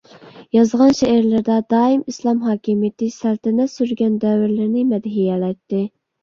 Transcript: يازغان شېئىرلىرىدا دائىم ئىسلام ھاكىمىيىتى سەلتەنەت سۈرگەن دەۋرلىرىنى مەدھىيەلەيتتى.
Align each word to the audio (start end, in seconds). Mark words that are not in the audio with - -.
يازغان 0.55 0.93
شېئىرلىرىدا 0.99 1.57
دائىم 1.73 2.01
ئىسلام 2.13 2.39
ھاكىمىيىتى 2.45 3.11
سەلتەنەت 3.17 3.73
سۈرگەن 3.75 4.17
دەۋرلىرىنى 4.25 4.85
مەدھىيەلەيتتى. 4.95 5.85